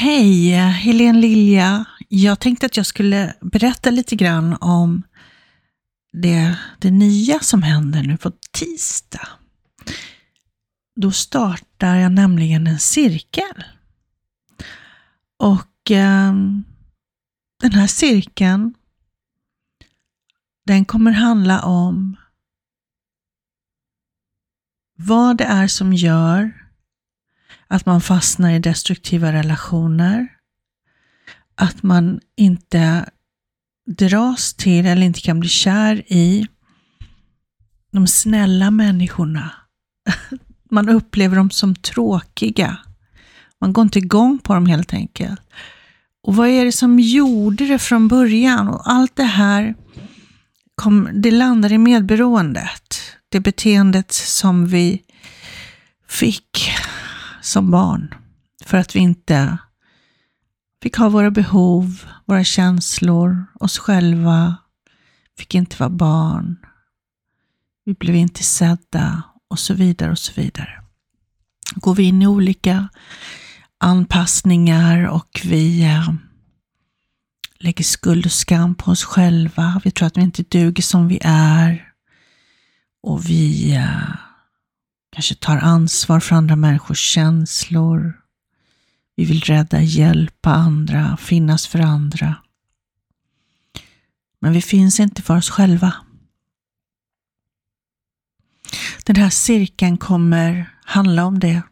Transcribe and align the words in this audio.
Hej, 0.00 0.50
Helene 0.54 1.18
Lilja. 1.18 1.84
Jag 2.08 2.40
tänkte 2.40 2.66
att 2.66 2.76
jag 2.76 2.86
skulle 2.86 3.34
berätta 3.40 3.90
lite 3.90 4.16
grann 4.16 4.56
om 4.60 5.02
det, 6.12 6.58
det 6.78 6.90
nya 6.90 7.40
som 7.40 7.62
händer 7.62 8.02
nu 8.02 8.16
på 8.16 8.32
tisdag. 8.52 9.28
Då 11.00 11.10
startar 11.10 11.96
jag 11.96 12.12
nämligen 12.12 12.66
en 12.66 12.78
cirkel. 12.78 13.64
Och 15.38 15.90
eh, 15.90 16.32
den 17.60 17.72
här 17.72 17.86
cirkeln, 17.86 18.74
den 20.66 20.84
kommer 20.84 21.10
handla 21.10 21.62
om 21.62 22.16
vad 24.96 25.36
det 25.36 25.44
är 25.44 25.66
som 25.66 25.92
gör 25.92 26.67
att 27.68 27.86
man 27.86 28.00
fastnar 28.00 28.50
i 28.50 28.58
destruktiva 28.58 29.32
relationer, 29.32 30.28
att 31.54 31.82
man 31.82 32.20
inte 32.36 33.10
dras 33.86 34.54
till 34.54 34.86
eller 34.86 35.06
inte 35.06 35.20
kan 35.20 35.40
bli 35.40 35.48
kär 35.48 36.12
i 36.12 36.46
de 37.92 38.06
snälla 38.06 38.70
människorna. 38.70 39.50
Man 40.70 40.88
upplever 40.88 41.36
dem 41.36 41.50
som 41.50 41.74
tråkiga. 41.74 42.76
Man 43.60 43.72
går 43.72 43.82
inte 43.82 43.98
igång 43.98 44.38
på 44.38 44.54
dem 44.54 44.66
helt 44.66 44.92
enkelt. 44.92 45.40
Och 46.22 46.36
vad 46.36 46.48
är 46.48 46.64
det 46.64 46.72
som 46.72 46.98
gjorde 47.00 47.66
det 47.66 47.78
från 47.78 48.08
början? 48.08 48.68
Och 48.68 48.90
allt 48.90 49.16
det 49.16 49.22
här 49.22 49.74
kom, 50.74 51.08
det 51.12 51.30
landar 51.30 51.72
i 51.72 51.78
medberoendet. 51.78 53.02
Det 53.28 53.40
beteendet 53.40 54.12
som 54.12 54.66
vi 54.66 55.02
fick 56.08 56.70
som 57.48 57.70
barn. 57.70 58.14
För 58.64 58.78
att 58.78 58.96
vi 58.96 59.00
inte 59.00 59.58
fick 60.82 60.96
ha 60.96 61.08
våra 61.08 61.30
behov, 61.30 62.04
våra 62.26 62.44
känslor, 62.44 63.46
oss 63.54 63.78
själva. 63.78 64.56
Fick 65.38 65.54
inte 65.54 65.76
vara 65.78 65.90
barn. 65.90 66.56
Vi 67.84 67.94
blev 67.94 68.16
inte 68.16 68.42
sedda 68.42 69.22
och 69.50 69.58
så 69.58 69.74
vidare 69.74 70.10
och 70.10 70.18
så 70.18 70.32
vidare. 70.40 70.82
Går 71.74 71.94
vi 71.94 72.02
in 72.02 72.22
i 72.22 72.26
olika 72.26 72.88
anpassningar 73.78 75.06
och 75.06 75.40
vi 75.44 75.84
eh, 75.84 76.12
lägger 77.58 77.84
skuld 77.84 78.26
och 78.26 78.32
skam 78.32 78.74
på 78.74 78.90
oss 78.90 79.04
själva. 79.04 79.80
Vi 79.84 79.90
tror 79.90 80.06
att 80.06 80.16
vi 80.16 80.22
inte 80.22 80.42
duger 80.42 80.82
som 80.82 81.08
vi 81.08 81.18
är. 81.22 81.92
Och 83.02 83.28
vi 83.28 83.74
eh, 83.74 84.27
kanske 85.18 85.34
tar 85.34 85.56
ansvar 85.56 86.20
för 86.20 86.36
andra 86.36 86.56
människors 86.56 87.00
känslor. 87.00 88.20
Vi 89.16 89.24
vill 89.24 89.40
rädda, 89.40 89.80
hjälpa 89.80 90.50
andra, 90.50 91.16
finnas 91.16 91.66
för 91.66 91.78
andra. 91.78 92.36
Men 94.40 94.52
vi 94.52 94.62
finns 94.62 95.00
inte 95.00 95.22
för 95.22 95.36
oss 95.36 95.50
själva. 95.50 95.94
Den 99.04 99.16
här 99.16 99.30
cirkeln 99.30 99.98
kommer 99.98 100.78
handla 100.84 101.24
om 101.24 101.38
det. 101.38 101.62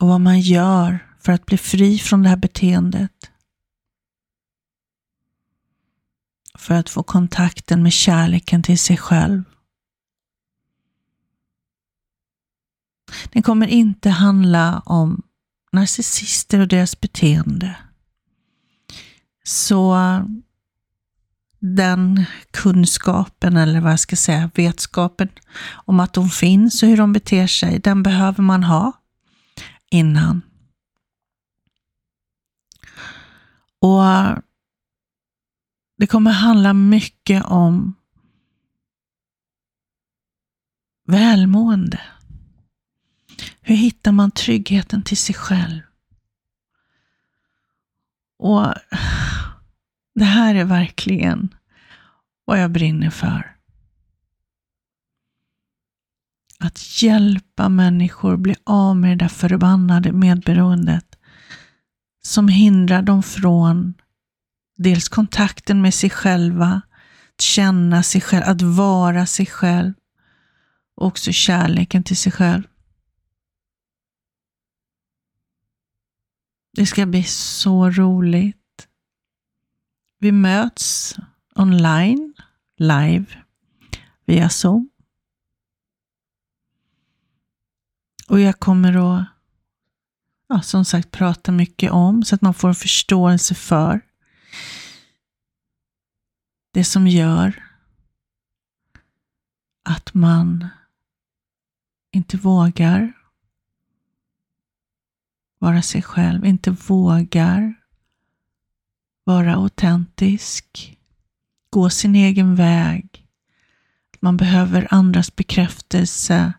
Och 0.00 0.08
vad 0.08 0.20
man 0.20 0.40
gör 0.40 0.98
för 1.20 1.32
att 1.32 1.46
bli 1.46 1.58
fri 1.58 1.98
från 1.98 2.22
det 2.22 2.28
här 2.28 2.36
beteendet. 2.36 3.30
För 6.54 6.74
att 6.74 6.90
få 6.90 7.02
kontakten 7.02 7.82
med 7.82 7.92
kärleken 7.92 8.62
till 8.62 8.78
sig 8.78 8.96
själv. 8.96 9.44
Den 13.34 13.42
kommer 13.42 13.66
inte 13.66 14.10
handla 14.10 14.82
om 14.86 15.22
narcissister 15.72 16.60
och 16.60 16.68
deras 16.68 17.00
beteende. 17.00 17.76
Så 19.44 19.96
den 21.58 22.24
kunskapen, 22.50 23.56
eller 23.56 23.80
vad 23.80 23.92
jag 23.92 24.00
ska 24.00 24.16
säga, 24.16 24.50
vetskapen 24.54 25.28
om 25.72 26.00
att 26.00 26.12
de 26.12 26.30
finns 26.30 26.82
och 26.82 26.88
hur 26.88 26.96
de 26.96 27.12
beter 27.12 27.46
sig, 27.46 27.78
den 27.78 28.02
behöver 28.02 28.42
man 28.42 28.64
ha 28.64 28.92
innan. 29.90 30.42
Och 33.80 34.02
det 35.98 36.06
kommer 36.06 36.30
handla 36.30 36.72
mycket 36.72 37.44
om 37.44 37.94
välmående. 41.06 42.00
Hur 43.66 43.74
hittar 43.74 44.12
man 44.12 44.30
tryggheten 44.30 45.02
till 45.02 45.16
sig 45.16 45.34
själv? 45.34 45.80
Och 48.38 48.74
det 50.14 50.24
här 50.24 50.54
är 50.54 50.64
verkligen 50.64 51.54
vad 52.44 52.60
jag 52.62 52.70
brinner 52.70 53.10
för. 53.10 53.56
Att 56.58 57.02
hjälpa 57.02 57.68
människor 57.68 58.36
bli 58.36 58.54
av 58.64 58.96
med 58.96 59.10
det 59.10 59.24
där 59.24 59.28
förbannade 59.28 60.12
medberoendet 60.12 61.18
som 62.22 62.48
hindrar 62.48 63.02
dem 63.02 63.22
från 63.22 63.94
dels 64.76 65.08
kontakten 65.08 65.82
med 65.82 65.94
sig 65.94 66.10
själva, 66.10 66.82
att 67.34 67.40
känna 67.40 68.02
sig 68.02 68.20
själv, 68.20 68.44
att 68.46 68.62
vara 68.62 69.26
sig 69.26 69.46
själv 69.46 69.92
och 70.96 71.06
också 71.06 71.32
kärleken 71.32 72.02
till 72.02 72.16
sig 72.16 72.32
själv. 72.32 72.62
Det 76.74 76.86
ska 76.86 77.06
bli 77.06 77.22
så 77.24 77.90
roligt. 77.90 78.88
Vi 80.18 80.32
möts 80.32 81.16
online, 81.54 82.34
live, 82.76 83.26
via 84.24 84.48
Zoom. 84.48 84.90
Och 88.28 88.40
jag 88.40 88.60
kommer 88.60 89.18
att, 89.18 89.26
ja, 90.48 90.62
som 90.62 90.84
sagt, 90.84 91.10
prata 91.10 91.52
mycket 91.52 91.90
om 91.92 92.22
så 92.22 92.34
att 92.34 92.42
man 92.42 92.54
får 92.54 92.68
en 92.68 92.74
förståelse 92.74 93.54
för 93.54 94.00
det 96.72 96.84
som 96.84 97.06
gör 97.06 97.62
att 99.84 100.14
man 100.14 100.68
inte 102.12 102.36
vågar 102.36 103.23
vara 105.64 105.82
sig 105.82 106.02
själv, 106.02 106.44
inte 106.44 106.70
vågar 106.70 107.74
vara 109.24 109.54
autentisk, 109.54 110.98
gå 111.70 111.90
sin 111.90 112.14
egen 112.14 112.54
väg. 112.54 113.26
Man 114.20 114.36
behöver 114.36 114.88
andras 114.90 115.36
bekräftelse 115.36 116.52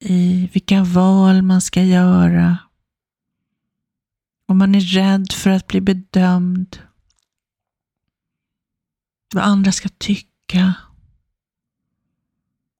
i 0.00 0.50
vilka 0.52 0.84
val 0.84 1.42
man 1.42 1.60
ska 1.60 1.82
göra. 1.82 2.58
Och 4.46 4.56
man 4.56 4.74
är 4.74 4.80
rädd 4.80 5.32
för 5.32 5.50
att 5.50 5.66
bli 5.66 5.80
bedömd. 5.80 6.78
Vad 9.34 9.44
andra 9.44 9.72
ska 9.72 9.88
tycka. 9.88 10.74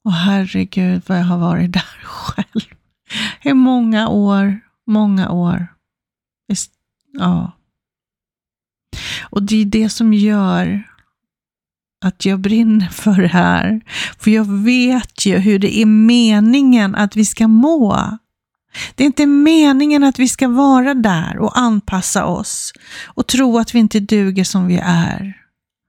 Och 0.05 0.13
herregud 0.13 1.03
vad 1.07 1.19
jag 1.19 1.25
har 1.25 1.39
varit 1.39 1.73
där 1.73 1.83
själv. 2.03 2.75
I 3.43 3.53
många 3.53 4.09
år 4.09 4.68
många 4.89 5.31
år. 5.31 5.67
Ja. 7.13 7.53
Och 9.31 9.43
det 9.43 9.57
är 9.57 9.65
det 9.65 9.89
som 9.89 10.15
gör 10.15 10.89
att 12.05 12.25
jag 12.25 12.41
brinner 12.41 12.89
för 12.89 13.23
det 13.23 13.29
här. 13.29 13.81
För 14.19 14.31
jag 14.31 14.45
vet 14.65 15.27
ju 15.27 15.37
hur 15.37 15.59
det 15.59 15.79
är 15.79 15.87
meningen 15.87 16.95
att 16.95 17.17
vi 17.17 17.25
ska 17.25 17.49
må. 17.49 18.19
Det 18.95 19.05
är 19.05 19.07
inte 19.07 19.27
meningen 19.27 20.05
att 20.05 20.19
vi 20.19 20.29
ska 20.29 20.49
vara 20.49 20.95
där 20.95 21.39
och 21.39 21.59
anpassa 21.59 22.25
oss 22.25 22.73
och 23.05 23.27
tro 23.27 23.59
att 23.59 23.75
vi 23.75 23.79
inte 23.79 24.01
duger 24.01 24.45
som 24.45 24.67
vi 24.67 24.81
är. 24.83 25.43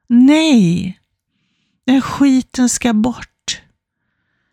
Nej, 0.10 1.00
den 1.86 2.02
skiten 2.02 2.69
ska 2.69 2.94
bort. 2.94 3.62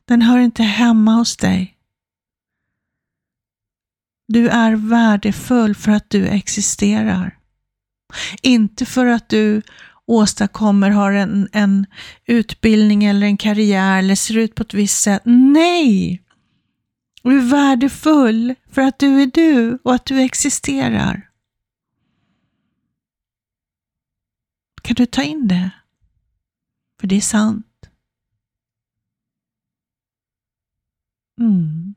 Den 0.04 0.22
hör 0.22 0.38
inte 0.38 0.62
hemma 0.62 1.12
hos 1.14 1.37
dig. 1.37 1.75
Du 4.28 4.49
är 4.49 4.76
värdefull 4.76 5.75
för 5.75 5.93
att 5.93 6.11
du 6.11 6.26
existerar. 6.26 7.38
Inte 8.43 8.87
för 8.87 9.06
att 9.06 9.28
du 9.28 9.62
åstadkommer, 10.06 10.90
har 10.90 11.12
en, 11.12 11.49
en 11.52 11.87
utbildning 12.25 13.05
eller 13.05 13.26
en 13.26 13.37
karriär 13.37 13.99
eller 13.99 14.14
ser 14.14 14.37
ut 14.37 14.55
på 14.55 14.62
ett 14.62 14.75
visst 14.75 15.02
sätt. 15.02 15.23
Nej! 15.25 16.23
Du 17.23 17.38
är 17.38 17.50
värdefull 17.50 18.55
för 18.70 18.82
att 18.82 18.99
du 18.99 19.23
är 19.23 19.26
du 19.26 19.78
och 19.84 19.94
att 19.94 20.06
du 20.06 20.20
existerar. 20.20 21.31
Kan 24.82 24.94
du 24.94 25.06
ta 25.06 25.23
in 25.23 25.49
det? 25.49 25.70
För 27.00 27.06
det 27.06 27.17
är 27.17 27.20
sant. 27.20 27.90
Mm. 31.40 31.94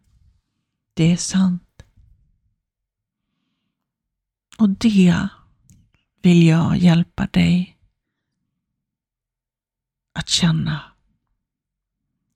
Det 0.94 1.12
är 1.12 1.18
sant. 1.18 1.69
Och 4.60 4.70
det 4.70 5.28
vill 6.22 6.48
jag 6.48 6.78
hjälpa 6.78 7.28
dig 7.28 7.78
att 10.14 10.30
känna 10.30 10.82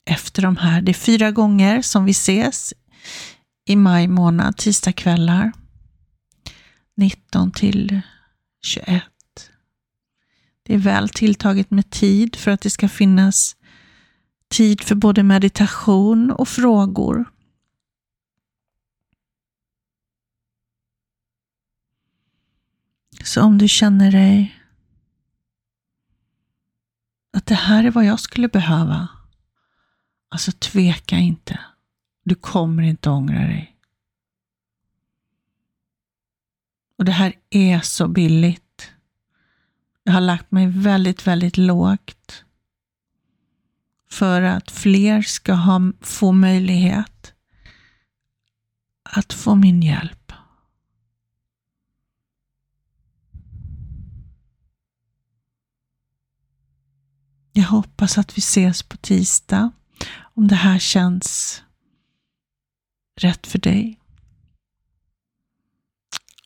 efter 0.06 0.42
de 0.42 0.58
här. 0.58 0.82
Det 0.82 0.92
är 0.92 0.94
fyra 0.94 1.32
gånger 1.32 1.82
som 1.82 2.06
vi 2.06 2.12
ses 2.12 2.74
i 3.66 3.76
maj 3.76 4.08
månad, 4.08 4.58
tisdagskvällar. 4.58 5.52
19 6.98 7.52
till 7.52 8.02
21. 8.66 9.04
Det 10.64 10.74
är 10.74 10.78
väl 10.78 11.10
tilltaget 11.10 11.72
med 11.72 11.90
tid 11.90 12.36
för 12.36 12.52
att 12.52 12.62
det 12.62 12.70
ska 12.70 12.90
finnas 12.90 13.56
tid 14.50 14.82
för 14.82 14.96
både 14.96 15.24
meditation 15.24 16.32
och 16.32 16.48
frågor. 16.48 17.33
Så 23.24 23.42
om 23.42 23.58
du 23.58 23.68
känner 23.68 24.12
dig 24.12 24.60
att 27.34 27.46
det 27.46 27.56
här 27.56 27.84
är 27.84 27.92
vad 27.92 28.06
jag 28.06 28.20
skulle 28.20 28.48
behöva, 28.48 29.08
alltså 30.30 30.52
tveka 30.52 31.18
inte. 31.18 31.60
Du 32.24 32.36
kommer 32.36 32.84
inte 32.84 33.10
ångra 33.10 33.40
dig. 33.40 33.78
Och 36.98 37.06
det 37.06 37.12
här 37.12 37.34
är 37.50 37.80
så 37.80 38.08
billigt. 38.08 38.92
Jag 40.04 40.14
har 40.14 40.22
lagt 40.22 40.52
mig 40.52 40.68
väldigt, 40.68 41.28
väldigt 41.28 41.58
lågt 41.58 42.44
för 44.10 44.42
att 44.42 44.72
fler 44.72 45.22
ska 45.22 45.54
ha, 45.54 45.92
få 46.02 46.32
möjlighet 46.32 47.34
att 49.04 49.34
få 49.34 49.56
min 49.56 49.82
hjälp. 49.82 50.23
Jag 57.56 57.64
hoppas 57.64 58.18
att 58.18 58.38
vi 58.38 58.40
ses 58.40 58.84
på 58.84 58.98
tisdag 58.98 59.72
om 60.20 60.48
det 60.48 60.56
här 60.56 60.80
känns 60.80 61.62
rätt 63.16 63.48
för 63.48 63.60
dig. 63.60 64.00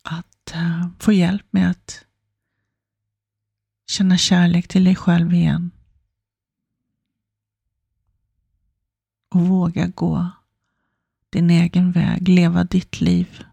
Att 0.03 0.53
uh, 0.55 0.89
få 0.99 1.11
hjälp 1.13 1.45
med 1.49 1.71
att 1.71 2.05
känna 3.89 4.17
kärlek 4.17 4.67
till 4.67 4.83
dig 4.83 4.95
själv 4.95 5.33
igen. 5.33 5.71
Och 9.29 9.47
våga 9.47 9.87
gå 9.87 10.31
din 11.29 11.49
egen 11.49 11.91
väg, 11.91 12.27
leva 12.27 12.63
ditt 12.63 13.01
liv 13.01 13.43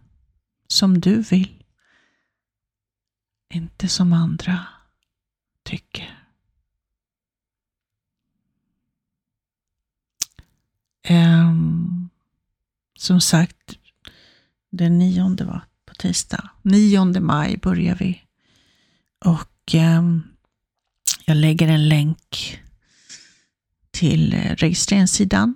som 0.69 1.01
du 1.01 1.23
vill. 1.23 1.65
Inte 3.49 3.89
som 3.89 4.13
andra 4.13 4.67
tycker. 5.63 6.24
Um, 11.09 12.11
som 12.99 13.21
sagt, 13.21 13.79
den 14.71 14.99
nionde 14.99 15.45
var 15.45 15.65
på 15.87 15.95
tisdag. 15.95 16.51
9 16.63 17.05
maj 17.21 17.57
börjar 17.57 17.95
vi. 17.95 18.23
Och 19.25 19.75
um, 19.75 20.23
jag 21.25 21.37
lägger 21.37 21.69
en 21.69 21.89
länk 21.89 22.61
till 23.91 24.35
eh, 24.35 24.57
registreringssidan. 24.57 25.55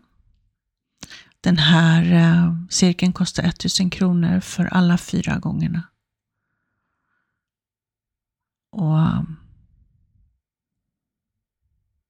Den 1.40 1.58
här 1.58 2.02
uh, 2.12 2.66
cirkeln 2.70 3.12
kostar 3.12 3.42
1000 3.42 3.90
kronor 3.90 4.40
för 4.40 4.64
alla 4.64 4.98
fyra 4.98 5.38
gångerna. 5.38 5.82
Och 8.70 8.98
um, 8.98 9.36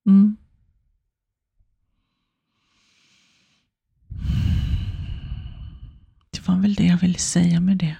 mm, 0.05 0.37
var 6.49 6.61
väl 6.61 6.73
det 6.73 6.85
jag 6.85 6.97
ville 6.97 7.19
säga 7.19 7.59
med 7.59 7.77
det. 7.77 7.97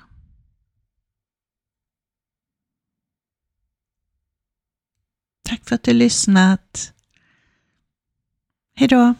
Tack 5.43 5.65
för 5.65 5.75
att 5.75 5.83
du 5.83 5.93
lyssnat. 5.93 6.93
Hejdå! 8.75 9.15